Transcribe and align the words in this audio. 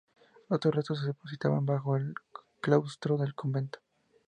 Otros 0.49 0.73
restos 0.73 0.99
se 1.01 1.05
depositaban 1.05 1.63
bajo 1.63 1.95
el 1.95 2.15
claustro 2.59 3.19
del 3.19 3.35
convento. 3.35 3.77